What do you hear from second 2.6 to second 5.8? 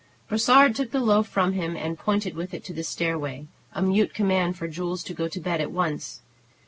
to the stairway, a mute command for Jules to go to bed at